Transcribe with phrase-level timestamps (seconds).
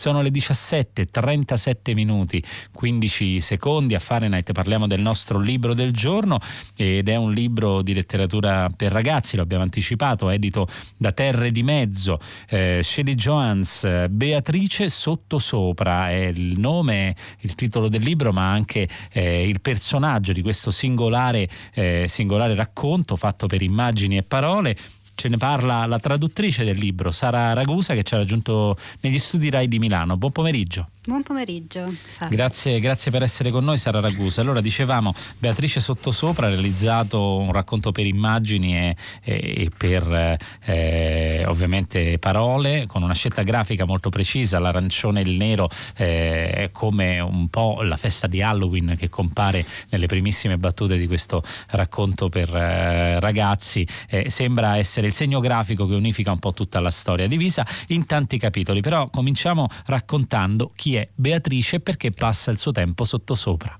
[0.00, 4.50] Sono le 17, 37 minuti, 15 secondi a Fahrenheit.
[4.50, 6.38] Parliamo del nostro libro del giorno
[6.74, 10.66] ed è un libro di letteratura per ragazzi, lo abbiamo anticipato, edito
[10.96, 12.18] da Terre di Mezzo.
[12.48, 19.46] Eh, Shelley Joans, Beatrice Sottosopra è il nome, il titolo del libro, ma anche eh,
[19.46, 24.74] il personaggio di questo singolare, eh, singolare racconto fatto per immagini e parole
[25.20, 29.50] ce ne parla la traduttrice del libro, Sara Ragusa, che ci ha raggiunto negli studi
[29.50, 30.16] RAI di Milano.
[30.16, 30.86] Buon pomeriggio.
[31.02, 31.86] Buon pomeriggio.
[32.28, 34.42] Grazie, grazie, per essere con noi Sara Ragusa.
[34.42, 40.36] Allora dicevamo, Beatrice Sottosopra ha realizzato un racconto per immagini e, e per
[40.66, 46.70] eh, ovviamente parole, con una scelta grafica molto precisa, l'arancione e il nero eh, è
[46.70, 52.28] come un po' la festa di Halloween che compare nelle primissime battute di questo racconto
[52.28, 53.88] per eh, ragazzi.
[54.06, 58.04] Eh, sembra essere il segno grafico che unifica un po' tutta la storia, divisa in
[58.04, 63.78] tanti capitoli, però cominciamo raccontando chi chi è Beatrice perché passa il suo tempo sottosopra.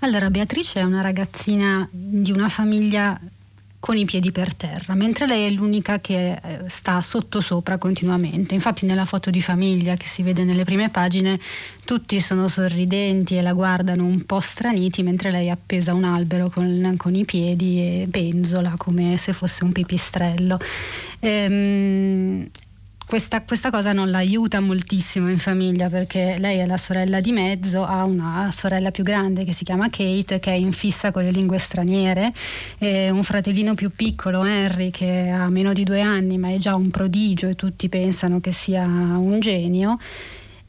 [0.00, 3.20] Allora, Beatrice è una ragazzina di una famiglia
[3.78, 8.54] con i piedi per terra, mentre lei è l'unica che eh, sta sottosopra continuamente.
[8.54, 11.38] Infatti nella foto di famiglia che si vede nelle prime pagine
[11.84, 16.04] tutti sono sorridenti e la guardano un po' straniti, mentre lei è appesa a un
[16.04, 20.58] albero con, con i piedi e penzola come se fosse un pipistrello.
[21.20, 22.48] Ehm,
[23.10, 27.84] questa, questa, cosa non l'aiuta moltissimo in famiglia perché lei è la sorella di mezzo,
[27.84, 31.32] ha una sorella più grande che si chiama Kate che è in fissa con le
[31.32, 32.32] lingue straniere,
[32.78, 36.76] e un fratellino più piccolo Henry che ha meno di due anni ma è già
[36.76, 39.98] un prodigio e tutti pensano che sia un genio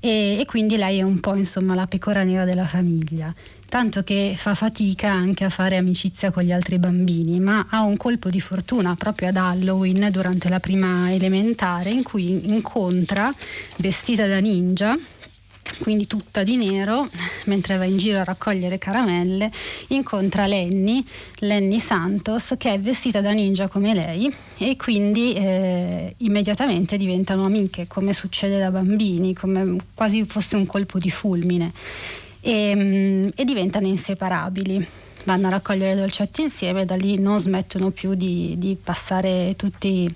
[0.01, 3.33] e, e quindi lei è un po' insomma la pecora nera della famiglia.
[3.69, 7.95] Tanto che fa fatica anche a fare amicizia con gli altri bambini, ma ha un
[7.95, 13.33] colpo di fortuna proprio ad Halloween durante la prima elementare in cui incontra,
[13.77, 14.97] vestita da ninja,
[15.81, 17.07] quindi tutta di nero,
[17.45, 19.51] mentre va in giro a raccogliere caramelle,
[19.87, 21.03] incontra Lenny,
[21.39, 27.87] Lenny Santos, che è vestita da ninja come lei e quindi eh, immediatamente diventano amiche,
[27.87, 31.71] come succede da bambini, come quasi fosse un colpo di fulmine.
[32.43, 34.87] E, mm, e diventano inseparabili.
[35.23, 40.09] Vanno a raccogliere dolcetti insieme e da lì non smettono più di, di, passare tutti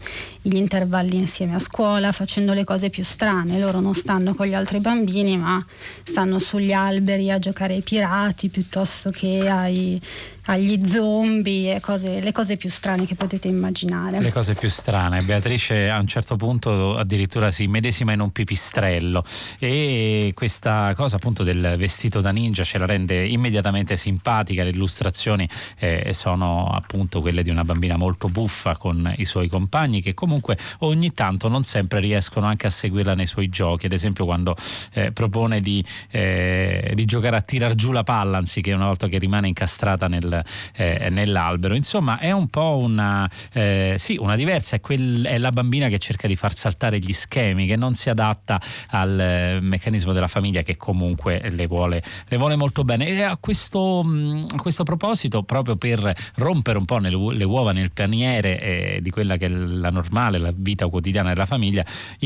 [0.47, 3.57] gli intervalli insieme a scuola facendo le cose più strane.
[3.57, 5.65] Loro non stanno con gli altri bambini ma
[6.03, 9.99] stanno sugli alberi a giocare ai pirati piuttosto che ai
[10.45, 14.19] agli zombie cose, le cose più strane che potete immaginare.
[14.19, 15.21] Le cose più strane.
[15.21, 19.23] Beatrice a un certo punto addirittura si medesima in un pipistrello
[19.59, 24.63] e questa cosa appunto del vestito da ninja ce la rende immediatamente simpatica.
[24.63, 25.47] Le illustrazioni
[25.79, 30.34] eh, sono appunto quelle di una bambina molto buffa con i suoi compagni che comunque
[30.79, 33.85] ogni tanto non sempre riescono anche a seguirla nei suoi giochi.
[33.85, 34.55] Ad esempio quando
[34.93, 39.17] eh, propone di, eh, di giocare a tirar giù la palla anziché una volta che
[39.17, 41.75] rimane incastrata nel eh, nell'albero.
[41.75, 45.97] Insomma, è un po' una, eh, sì, una diversa, è, quel, è, la bambina che
[45.97, 48.59] cerca di far saltare gli schemi, che non si adatta
[48.89, 53.07] al eh, meccanismo della famiglia che comunque le vuole, le vuole molto bene.
[53.07, 57.71] E a questo, mm, a questo, proposito, proprio per rompere un po' nelle, le uova
[57.71, 61.85] nel paniere eh, di quella che è la normale, la vita quotidiana della famiglia,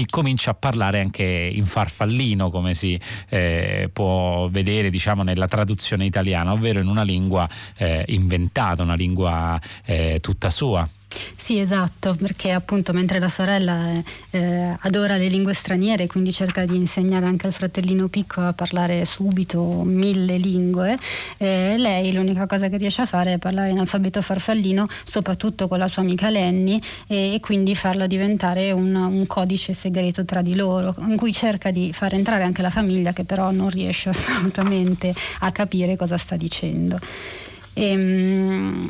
[0.10, 3.00] comincia a parlare anche in farfallino, come si
[3.30, 9.60] eh, può vedere diciamo, nella traduzione italiana, ovvero in una lingua eh, inventata, una lingua
[9.86, 10.88] eh, tutta sua.
[11.36, 13.92] Sì, esatto, perché appunto mentre la sorella
[14.30, 19.04] eh, adora le lingue straniere, quindi cerca di insegnare anche al fratellino piccolo a parlare
[19.06, 20.96] subito mille lingue,
[21.38, 25.80] eh, lei l'unica cosa che riesce a fare è parlare in alfabeto farfallino, soprattutto con
[25.80, 30.56] la sua amica Lenny, e, e quindi farla diventare un, un, codice segreto tra di
[30.56, 35.12] loro, in cui cerca di far entrare anche la famiglia che però non riesce assolutamente
[35.40, 37.00] a capire cosa sta dicendo.
[37.74, 38.88] Ehm,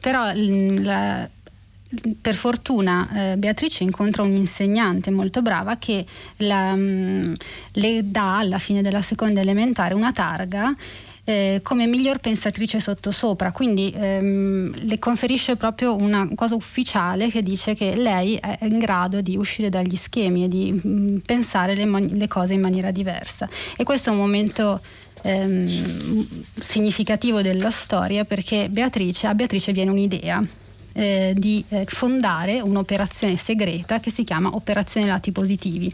[0.00, 1.28] però la,
[2.20, 6.04] per fortuna eh, Beatrice incontra un'insegnante molto brava che
[6.38, 10.74] la, le dà alla fine della seconda elementare una targa
[11.28, 17.74] eh, come miglior pensatrice sottosopra, quindi ehm, le conferisce proprio una cosa ufficiale che dice
[17.74, 22.28] che lei è in grado di uscire dagli schemi e di mh, pensare le, le,
[22.28, 23.48] cose in maniera diversa.
[23.76, 24.80] E questo è un momento
[25.26, 26.26] ehm,
[26.58, 30.44] significativo della storia perché Beatrice, a Beatrice viene un'idea
[30.96, 35.92] eh, di eh, fondare un'operazione segreta che si chiama Operazione Lati Positivi.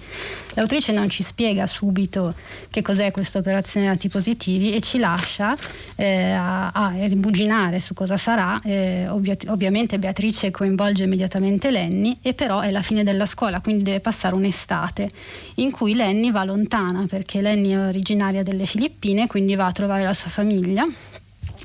[0.55, 2.35] L'autrice non ci spiega subito
[2.71, 5.57] che cos'è questa operazione Lati Positivi e ci lascia
[5.97, 8.61] eh, a, a rimuginare su cosa sarà.
[8.63, 13.83] Eh, ovvia- ovviamente Beatrice coinvolge immediatamente Lenny e però è la fine della scuola, quindi
[13.83, 15.09] deve passare un'estate
[15.57, 20.05] in cui Lenny va lontana perché Lenny è originaria delle Filippine, quindi va a trovare
[20.05, 20.85] la sua famiglia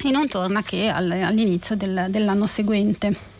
[0.03, 3.36] e non torna che all'inizio del, dell'anno seguente.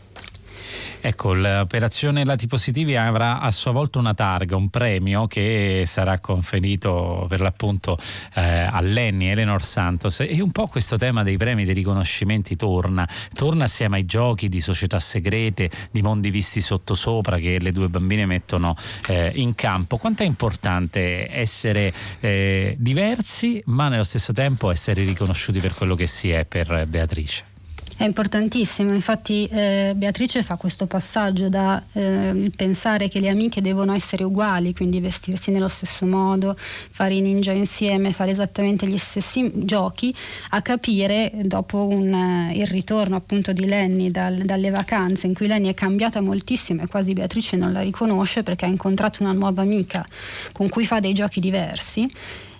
[1.07, 7.27] Ecco, l'operazione Lati Positivi avrà a sua volta una targa, un premio che sarà conferito
[7.29, 7.97] per l'appunto
[8.33, 13.07] eh, a Lenny, Eleanor Santos e un po' questo tema dei premi, dei riconoscimenti torna,
[13.33, 18.25] torna assieme ai giochi di società segrete, di mondi visti sottosopra che le due bambine
[18.25, 18.75] mettono
[19.07, 19.95] eh, in campo.
[19.95, 26.07] Quanto è importante essere eh, diversi ma nello stesso tempo essere riconosciuti per quello che
[26.07, 27.56] si è per Beatrice?
[27.99, 33.91] È importantissimo, infatti eh, Beatrice fa questo passaggio da eh, pensare che le amiche devono
[33.91, 39.51] essere uguali, quindi vestirsi nello stesso modo, fare i ninja insieme, fare esattamente gli stessi
[39.65, 40.13] giochi,
[40.51, 45.47] a capire dopo un, eh, il ritorno appunto di Lenny dal, dalle vacanze in cui
[45.47, 49.63] Lenny è cambiata moltissimo e quasi Beatrice non la riconosce perché ha incontrato una nuova
[49.63, 50.05] amica
[50.51, 52.07] con cui fa dei giochi diversi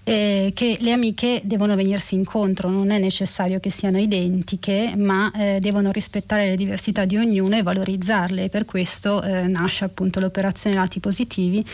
[0.08, 5.60] eh, che le amiche devono venirsi incontro, non è necessario che siano identiche, ma eh,
[5.60, 10.78] devono rispettare le diversità di ognuno e valorizzarle e per questo eh, nasce appunto l'operazione
[10.78, 11.66] Lati Positivi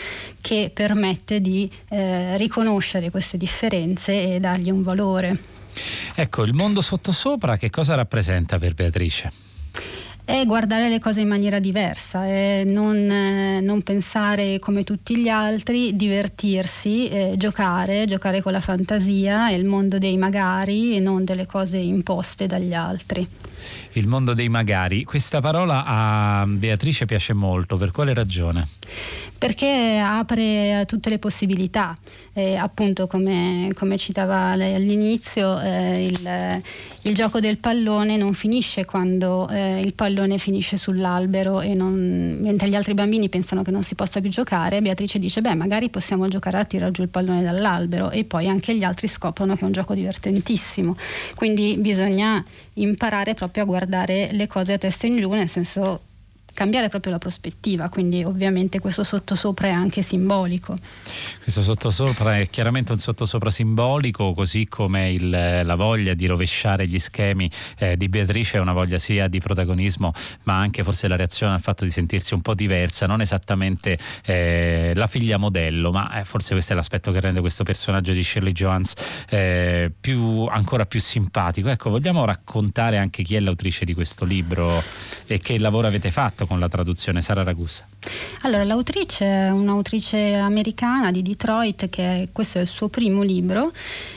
[0.41, 5.37] che permette di eh, riconoscere queste differenze e dargli un valore.
[6.15, 9.52] Ecco, il mondo sottosopra che cosa rappresenta per Beatrice?
[10.25, 15.27] È guardare le cose in maniera diversa, è non, eh, non pensare come tutti gli
[15.27, 21.25] altri, divertirsi, eh, giocare, giocare con la fantasia e il mondo dei magari e non
[21.25, 23.27] delle cose imposte dagli altri.
[23.93, 28.67] Il mondo dei magari, questa parola a Beatrice piace molto, per quale ragione?
[29.43, 31.93] Perché apre tutte le possibilità,
[32.33, 36.61] eh, appunto come, come, citava lei all'inizio, eh, il,
[37.01, 42.69] il, gioco del pallone non finisce quando eh, il pallone finisce sull'albero e non, mentre
[42.69, 46.29] gli altri bambini pensano che non si possa più giocare, Beatrice dice beh magari possiamo
[46.29, 48.11] giocare a tirare giù il pallone dall'albero.
[48.11, 50.95] E poi anche gli altri scoprono che è un gioco divertentissimo,
[51.35, 52.41] quindi bisogna
[52.75, 56.01] imparare proprio a guardare le cose a testa in giù, nel senso
[56.53, 60.75] cambiare proprio la prospettiva, quindi ovviamente questo sottosopra è anche simbolico.
[61.41, 66.99] Questo sottosopra è chiaramente un sottosopra simbolico, così come il, la voglia di rovesciare gli
[66.99, 70.13] schemi eh, di Beatrice è una voglia sia di protagonismo,
[70.43, 74.93] ma anche forse la reazione al fatto di sentirsi un po' diversa, non esattamente eh,
[74.95, 78.51] la figlia modello, ma eh, forse questo è l'aspetto che rende questo personaggio di Shirley
[78.51, 78.93] Jones
[79.29, 81.69] eh, più, ancora più simpatico.
[81.69, 84.81] Ecco, vogliamo raccontare anche chi è l'autrice di questo libro
[85.25, 86.42] e che lavoro avete fatto?
[86.43, 87.85] Fatto con la traduzione, Sara Ragusa?
[88.41, 93.71] Allora, l'autrice è un'autrice americana di Detroit che questo è il suo primo libro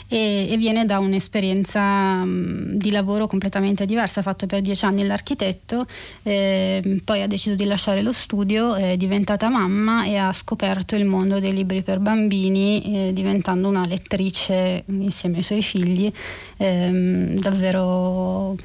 [0.08, 4.20] e, e viene da un'esperienza mh, di lavoro completamente diversa.
[4.20, 5.86] Ha fatto per dieci anni l'architetto,
[6.22, 11.04] eh, poi ha deciso di lasciare lo studio, è diventata mamma e ha scoperto il
[11.04, 16.12] mondo dei libri per bambini, eh, diventando una lettrice insieme ai suoi figli,
[16.58, 18.56] eh, davvero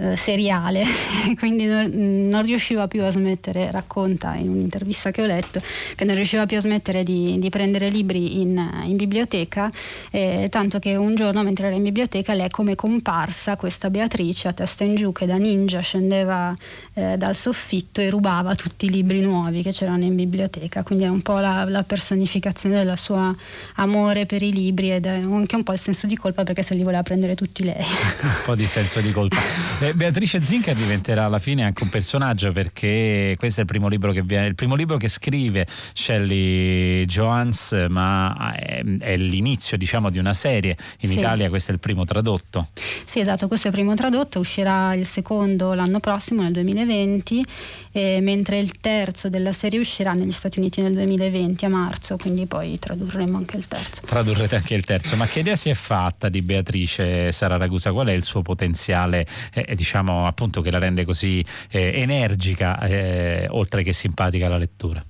[0.00, 0.84] eh, seriale,
[1.38, 1.90] quindi non,
[2.28, 5.60] non, riusciva più a smettere, racconta in un'intervista che ho letto,
[5.96, 9.68] che non riusciva più a smettere di, di prendere libri in, in biblioteca,
[10.12, 14.46] eh, tanto che un giorno mentre era in biblioteca lei è come comparsa questa Beatrice
[14.46, 16.54] a testa in giù che da ninja scendeva
[16.94, 21.08] eh, dal soffitto e rubava tutti i libri nuovi che c'erano in biblioteca, quindi è
[21.08, 23.36] un po' la, la personificazione del suo
[23.74, 26.74] amore per i libri ed è anche un po' il senso di colpa perché se
[26.74, 27.82] li voleva prendere tutti lei.
[28.22, 29.36] un po' di senso di colpa.
[29.88, 34.12] Eh, Beatrice Zinca diventerà alla fine anche un personaggio perché questo è il primo libro
[34.12, 40.18] che, viene, il primo libro che scrive Shelley Joans, ma è, è l'inizio diciamo di
[40.18, 40.76] una serie.
[41.00, 41.18] In sì.
[41.18, 42.68] Italia questo è il primo tradotto.
[43.04, 47.44] Sì, esatto, questo è il primo tradotto, uscirà il secondo l'anno prossimo, nel 2020,
[47.92, 52.44] eh, mentre il terzo della serie uscirà negli Stati Uniti nel 2020 a marzo, quindi
[52.44, 54.02] poi tradurremo anche il terzo.
[54.04, 57.90] Tradurrete anche il terzo, ma che idea si è fatta di Beatrice Sara Ragusa?
[57.90, 59.26] Qual è il suo potenziale?
[59.54, 65.02] Eh, diciamo appunto che la rende così eh, energica eh, oltre che simpatica la lettura?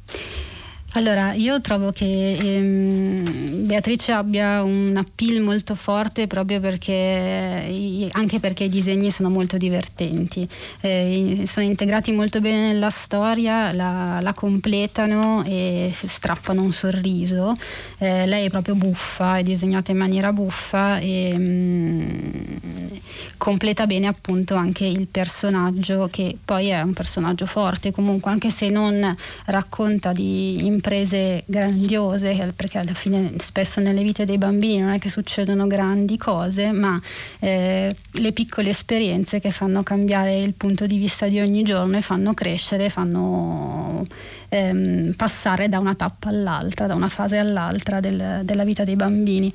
[0.93, 8.65] Allora, io trovo che ehm, Beatrice abbia un appeal molto forte proprio perché, anche perché
[8.65, 10.49] i disegni sono molto divertenti,
[10.81, 17.55] eh, sono integrati molto bene nella storia, la, la completano e strappano un sorriso.
[17.99, 22.97] Eh, lei è proprio buffa, è disegnata in maniera buffa e mh, mm,
[23.37, 28.71] completa bene appunto anche il personaggio che poi è un personaggio forte comunque, anche se
[28.71, 29.15] non
[29.45, 35.09] racconta di imprese grandiose, perché alla fine spesso nelle vite dei bambini non è che
[35.09, 37.01] succedono grandi cose, ma
[37.41, 42.01] eh, le piccole esperienze che fanno cambiare il punto di vista di ogni giorno e
[42.01, 44.05] fanno crescere, fanno
[44.49, 49.53] ehm, passare da una tappa all'altra, da una fase all'altra del, della vita dei bambini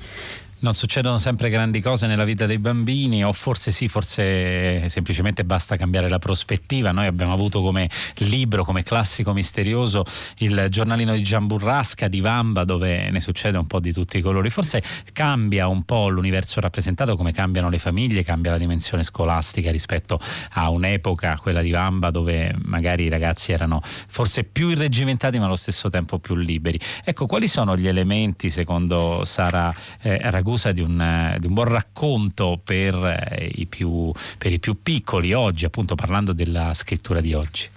[0.64, 5.76] non succedono sempre grandi cose nella vita dei bambini o forse sì, forse semplicemente basta
[5.76, 6.90] cambiare la prospettiva.
[6.90, 10.04] Noi abbiamo avuto come libro, come classico misterioso
[10.38, 14.20] il giornalino di Gian Burrasca di Vamba dove ne succede un po' di tutti i
[14.22, 14.48] colori.
[14.48, 20.18] Forse cambia un po' l'universo rappresentato, come cambiano le famiglie, cambia la dimensione scolastica rispetto
[20.52, 25.56] a un'epoca, quella di Vamba, dove magari i ragazzi erano forse più irreggimentati ma allo
[25.56, 26.80] stesso tempo più liberi.
[27.04, 30.52] Ecco, quali sono gli elementi secondo Sara eh, Ragusa?
[30.54, 34.80] Scusa di un, eh, di un buon racconto per, eh, i più, per i più
[34.80, 37.68] piccoli oggi, appunto parlando della scrittura di oggi?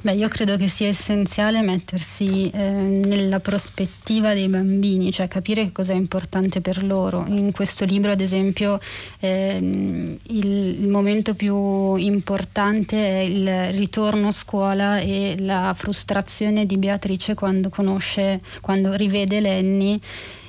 [0.00, 5.72] Beh, io credo che sia essenziale mettersi eh, nella prospettiva dei bambini, cioè capire che
[5.72, 7.24] cosa è importante per loro.
[7.26, 8.78] In questo libro, ad esempio,
[9.18, 10.46] eh, il,
[10.82, 17.70] il, momento più importante è il ritorno a scuola e la frustrazione di Beatrice quando
[17.70, 19.98] conosce, quando rivede Lenny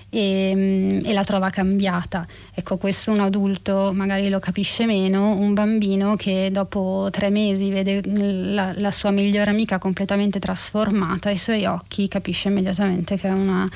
[0.10, 2.26] e, mm, e, la trova cambiata.
[2.54, 8.02] Ecco, questo un adulto magari lo capisce meno, un bambino che dopo tre mesi vede
[8.06, 13.70] la, la sua migliore amica completamente trasformata ai suoi occhi capisce immediatamente che è una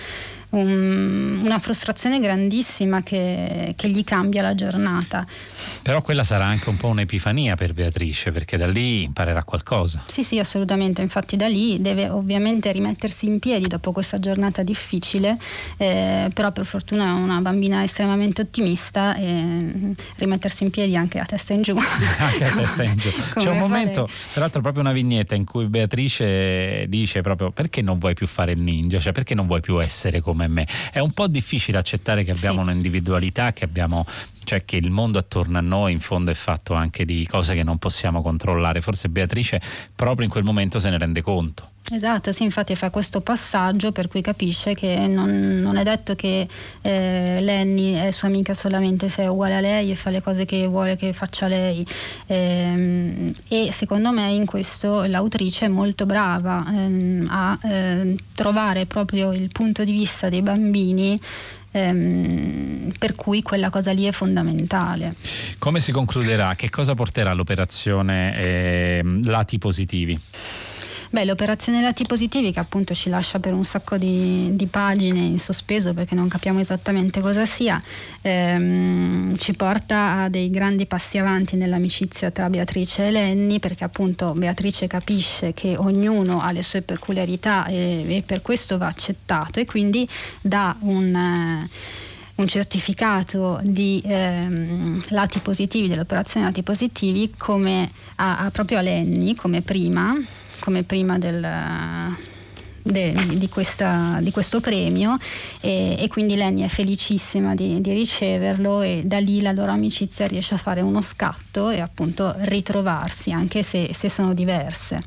[0.53, 5.25] un, una frustrazione grandissima che, che, gli cambia la giornata.
[5.81, 10.03] Però quella sarà anche un po' un'epifania per Beatrice, perché da lì imparerà qualcosa.
[10.05, 11.01] Sì, sì, assolutamente.
[11.01, 15.37] Infatti da lì deve ovviamente rimettersi in piedi dopo questa giornata difficile,
[15.77, 21.25] eh, però per fortuna è una bambina estremamente ottimista e rimettersi in piedi anche a
[21.25, 21.75] testa in giù.
[22.19, 23.09] anche a testa in giù.
[23.35, 28.13] C'è un momento, peraltro proprio una vignetta in cui Beatrice dice proprio perché non vuoi
[28.13, 30.67] più fare il ninja, cioè perché non vuoi più essere come come me.
[30.91, 32.69] È un po' difficile accettare che abbiamo sì.
[32.69, 34.05] un'individualità, che abbiamo
[34.43, 37.63] cioè che il mondo attorno a noi in fondo è fatto anche di cose che
[37.63, 38.81] non possiamo controllare.
[38.81, 39.61] Forse Beatrice
[39.95, 41.69] proprio in quel momento se ne rende conto.
[41.91, 46.47] Esatto, sì, infatti fa questo passaggio per cui capisce che non, non è detto che
[46.81, 50.45] eh, Lenny è sua amica solamente se è uguale a lei e fa le cose
[50.45, 51.85] che vuole che faccia lei.
[52.27, 59.33] Eh, e secondo me in questo l'autrice è molto brava ehm, a eh, trovare proprio
[59.33, 61.19] il punto di vista dei bambini
[61.71, 65.15] ehm, per cui quella cosa lì è fondamentale.
[65.59, 66.55] Come si concluderà?
[66.55, 70.17] Che cosa porterà l'operazione eh, lati positivi?
[71.13, 75.37] Beh, l'operazione lati positivi che appunto ci lascia per un sacco di, di pagine in
[75.37, 77.79] sospeso perché non capiamo esattamente cosa sia,
[78.23, 84.33] ehm, ci porta a dei grandi passi avanti nell'amicizia tra Beatrice e Lenny perché appunto
[84.33, 89.65] Beatrice capisce che ognuno ha le sue peculiarità e, e per questo va accettato e
[89.65, 90.09] quindi
[90.41, 91.15] dà un...
[91.15, 91.69] Eh,
[92.35, 99.35] un certificato di ehm, lati positivi dell'operazione lati positivi come a, a proprio a Lenny
[99.35, 100.17] come prima
[100.63, 101.45] come prima del,
[102.83, 105.17] de, di, questa, di, questo premio
[105.61, 110.27] e, e, quindi Lenny è felicissima di, di, riceverlo e da lì la loro amicizia
[110.27, 115.01] riesce a fare uno scatto e appunto ritrovarsi anche se, se sono diverse.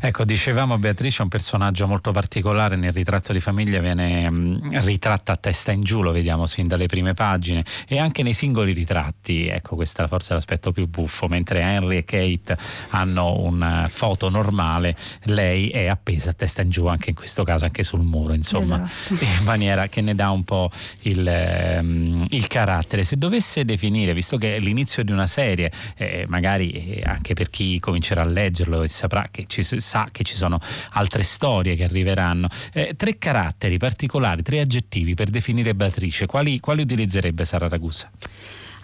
[0.00, 5.32] Ecco, dicevamo Beatrice è un personaggio molto particolare nel ritratto di famiglia, viene mh, ritratta
[5.32, 9.46] a testa in giù, lo vediamo fin dalle prime pagine e anche nei singoli ritratti,
[9.46, 12.58] ecco questo è forse l'aspetto più buffo, mentre Henry e Kate
[12.90, 17.44] hanno una foto normale, lei è appesa a testa in giù anche anche in questo
[17.44, 19.14] caso anche sul muro, insomma, esatto.
[19.24, 20.70] in maniera che ne dà un po'
[21.02, 23.04] il, ehm, il, carattere.
[23.04, 27.50] Se dovesse definire, visto che è l'inizio di una serie, eh, magari eh, anche per
[27.50, 30.58] chi comincerà a leggerlo e saprà che ci, sa che ci sono
[30.90, 36.82] altre storie che arriveranno, eh, tre caratteri particolari, tre aggettivi per definire Beatrice, quali, quali
[36.82, 38.10] utilizzerebbe Sara Ragusa?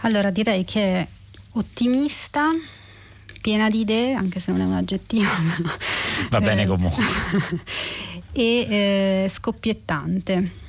[0.02, 1.06] Allora direi che
[1.52, 2.50] ottimista,
[3.40, 5.30] piena di idee, anche se non è un aggettivo.
[6.28, 7.04] Va bene eh, comunque.
[8.32, 10.59] e eh, scoppiettante.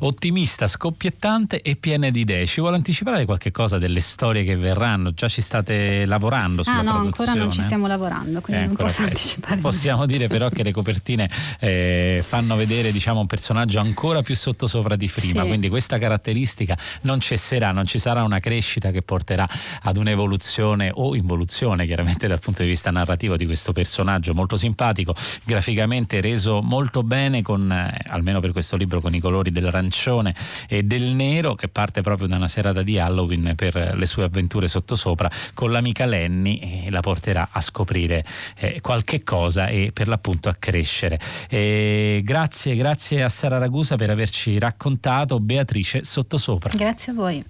[0.00, 2.46] Ottimista, scoppiettante e piena di idee.
[2.46, 5.12] Ci vuole anticipare qualche cosa delle storie che verranno?
[5.12, 7.30] Già ci state lavorando sulla ah, no, produzione?
[7.30, 9.12] ancora non ci stiamo lavorando, quindi non posso okay.
[9.12, 9.56] anticipare.
[9.60, 14.96] Possiamo dire però che le copertine eh, fanno vedere diciamo, un personaggio ancora più sottosopra
[14.96, 15.48] di prima, sì.
[15.48, 19.46] quindi questa caratteristica non cesserà, non ci sarà una crescita che porterà
[19.82, 25.14] ad un'evoluzione o involuzione chiaramente dal punto di vista narrativo di questo personaggio molto simpatico,
[25.44, 30.34] graficamente reso molto bene con, eh, almeno per questo libro, con i colori dell'arancione
[30.68, 34.68] e del nero che parte proprio da una serata di Halloween per le sue avventure
[34.68, 38.24] sottosopra con l'amica Lenny e la porterà a scoprire
[38.56, 41.18] eh, qualche cosa e per l'appunto a crescere.
[41.48, 46.70] E grazie, grazie a Sara Ragusa per averci raccontato Beatrice Sottosopra.
[46.74, 47.44] Grazie a voi.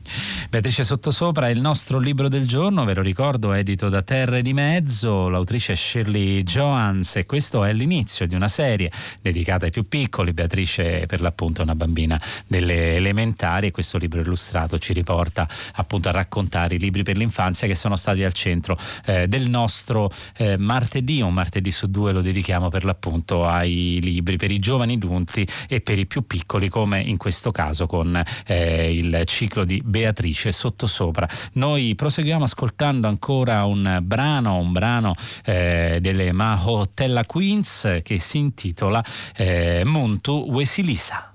[0.48, 4.52] Beatrice Sottosopra è il nostro libro del giorno, ve lo ricordo, edito da Terre di
[4.52, 8.90] Mezzo, l'autrice è Shirley Joans e questo è l'inizio di una serie
[9.20, 10.32] dedicata ai più piccoli.
[10.32, 11.87] Beatrice per l'appunto è una bambina
[12.46, 17.66] delle elementari e questo libro illustrato ci riporta appunto a raccontare i libri per l'infanzia
[17.66, 18.76] che sono stati al centro
[19.06, 24.36] eh, del nostro eh, martedì, un martedì su due lo dedichiamo per l'appunto ai libri
[24.36, 28.96] per i giovani adulti e per i più piccoli come in questo caso con eh,
[28.96, 31.28] il ciclo di Beatrice sottosopra.
[31.52, 35.14] Noi proseguiamo ascoltando ancora un brano, un brano
[35.44, 39.04] eh, delle Mahotella Queens che si intitola
[39.36, 41.32] eh, Muntu Wesilisa.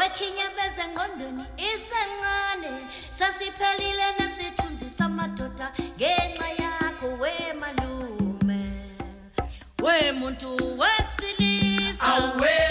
[0.00, 2.72] Wekhinyabeza engqondweni isencane
[3.18, 5.66] sasiphelile nesithunzi samadoda
[5.96, 8.62] ngenxa yakho wemalume.
[9.84, 12.04] Wemuntu wesilisa.
[12.06, 12.69] Awelele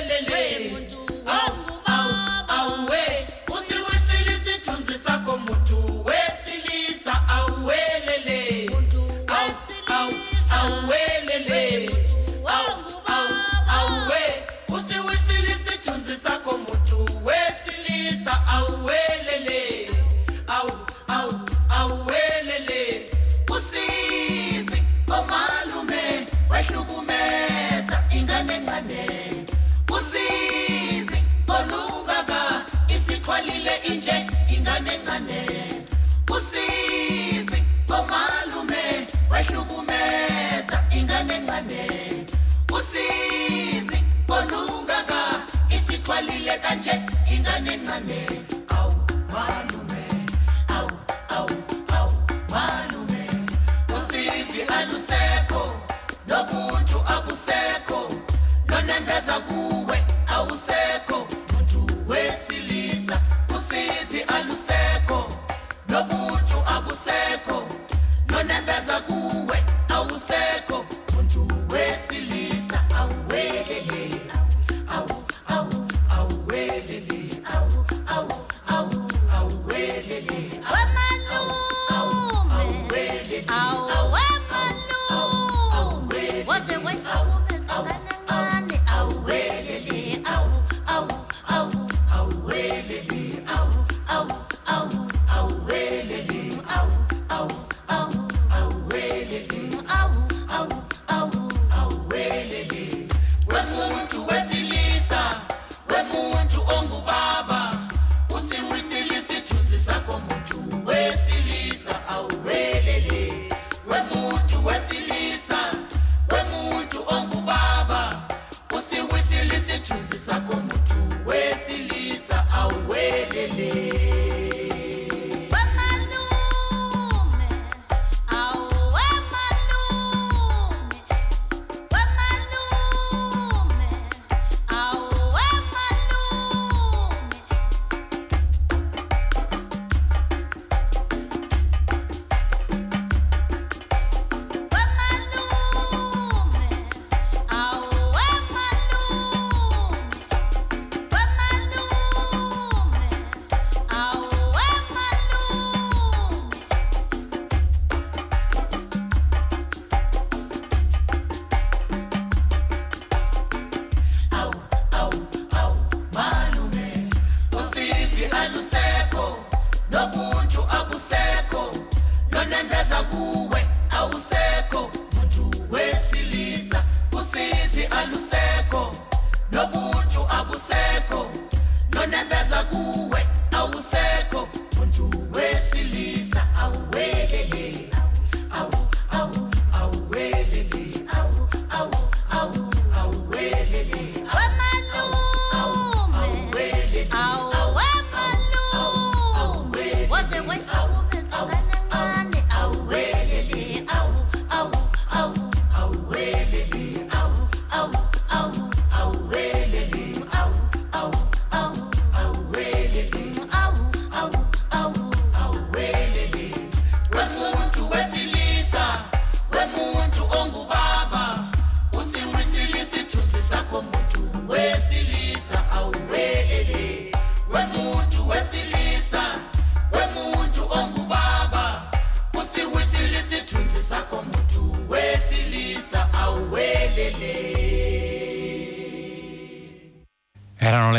[18.30, 18.70] dança ao.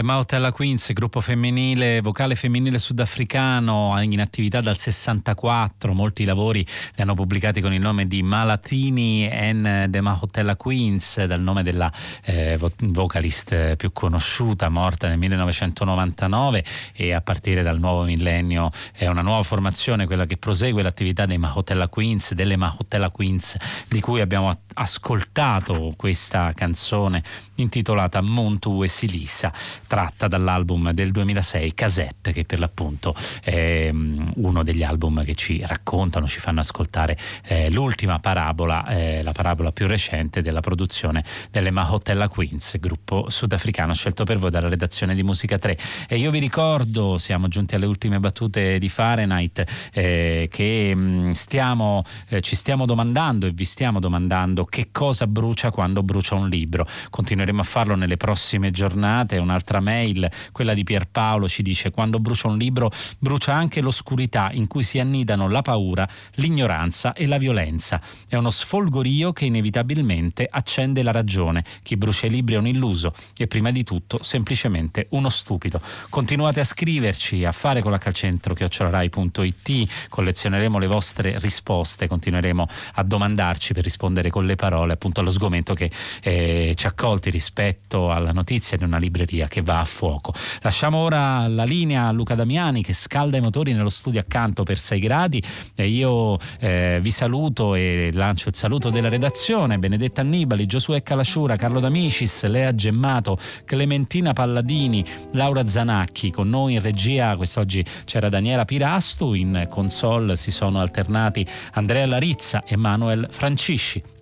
[0.01, 7.03] Le Mautella Queens, gruppo femminile, vocale femminile sudafricano in attività dal 64, molti lavori li
[7.03, 11.93] hanno pubblicati con il nome di Malatini and the Mautella Queens, dal nome della
[12.25, 18.71] eh, vocalist più conosciuta, morta nel 1999 e a partire dal nuovo millennio.
[18.95, 23.55] È una nuova formazione, quella che prosegue l'attività dei Mahotella Queens, delle Mahotella Queens,
[23.87, 27.23] di cui abbiamo ascoltato questa canzone
[27.57, 29.53] intitolata Montu e Silissa
[29.87, 35.63] tratta dall'album del 2006 Casette, che per l'appunto è mm, uno degli album che ci
[35.65, 41.71] raccontano, ci fanno ascoltare eh, l'ultima parabola, eh, la parabola più recente della produzione delle
[41.71, 45.77] Mahotella Queens, gruppo sudafricano scelto per voi dalla redazione di Musica 3.
[46.09, 51.31] E io vi ricordo, siamo giunti alle ultime battute di Fahrenheit, eh, che mh, mm,
[51.33, 56.49] stiamo, eh, ci stiamo domandando e vi stiamo domandando che cosa brucia quando brucia un
[56.49, 56.87] libro.
[57.11, 62.49] Continueremo a farlo nelle prossime giornate un'altra mail, quella di Pierpaolo, ci dice quando brucia
[62.49, 68.01] un libro brucia anche l'oscurità in cui si annidano la paura, l'ignoranza e la violenza.
[68.27, 71.65] È uno sfolgorio che inevitabilmente accende la ragione.
[71.83, 75.81] Chi brucia i libri è un illuso e prima di tutto semplicemente uno stupido.
[76.09, 83.03] Continuate a scriverci, a fare con la calcentro chiocciolarai.it, collezioneremo le vostre risposte, continueremo a
[83.03, 85.91] domandarci per rispondere con le parole appunto allo sgomento che
[86.23, 90.33] eh, ci accolti rispetto alla notizia di una libreria che va a fuoco.
[90.63, 94.79] Lasciamo ora la linea a Luca Damiani che scalda i motori nello studio accanto per
[94.79, 95.43] 6 gradi
[95.75, 99.79] e io eh, vi saluto e lancio il saluto della redazione.
[99.79, 106.31] Benedetta Annibali, Giosuè Calasciura, Carlo D'Amicis, Lea Gemmato, Clementina Palladini, Laura Zanacchi.
[106.31, 112.65] Con noi in regia quest'oggi c'era Daniela Pirastu, in console si sono alternati Andrea Larizza
[112.65, 114.20] e Manuel Francisci.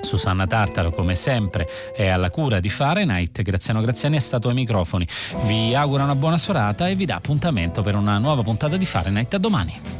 [0.00, 3.42] Susanna Tartaro, come sempre, è alla cura di Fahrenheit.
[3.42, 5.06] Graziano Graziani è stato ai microfoni.
[5.46, 9.34] Vi auguro una buona serata e vi dà appuntamento per una nuova puntata di Fahrenheit.
[9.34, 9.99] A domani.